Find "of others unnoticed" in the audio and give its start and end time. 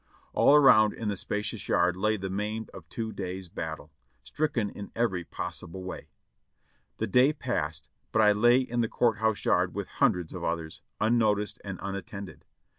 10.33-11.61